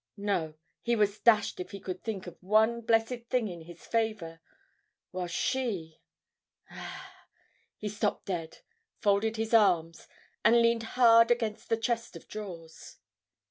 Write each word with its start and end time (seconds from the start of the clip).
No, 0.17 0.55
he 0.81 0.95
was 0.95 1.19
dashed 1.19 1.59
if 1.59 1.69
he 1.69 1.79
could 1.79 2.01
think 2.03 2.25
of 2.25 2.35
one 2.41 2.81
blessed 2.81 3.27
thing 3.29 3.47
in 3.47 3.61
his 3.61 3.85
favour, 3.85 4.39
while 5.11 5.27
she.... 5.27 6.01
Ah!... 6.71 7.27
He 7.77 7.87
stopped 7.87 8.25
dead, 8.25 8.61
folded 8.97 9.35
his 9.37 9.53
arms, 9.53 10.07
and 10.43 10.59
leaned 10.59 10.81
hard 10.97 11.29
against 11.29 11.69
the 11.69 11.77
chest 11.77 12.15
of 12.15 12.27
drawers. 12.27 12.97